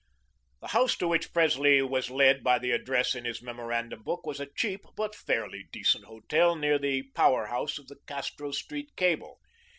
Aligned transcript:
The 0.61 0.69
house 0.69 0.95
to 0.97 1.07
which 1.07 1.31
Presley 1.31 1.79
was 1.83 2.09
led 2.09 2.43
by 2.43 2.57
the 2.57 2.71
address 2.71 3.13
in 3.13 3.23
his 3.25 3.39
memorandum 3.39 4.01
book 4.01 4.25
was 4.25 4.39
a 4.39 4.47
cheap 4.47 4.81
but 4.97 5.13
fairly 5.13 5.67
decent 5.71 6.05
hotel 6.05 6.55
near 6.55 6.79
the 6.79 7.03
power 7.13 7.45
house 7.45 7.77
of 7.77 7.85
the 7.87 7.97
Castro 8.07 8.49
Street 8.51 8.95
cable. 8.95 9.39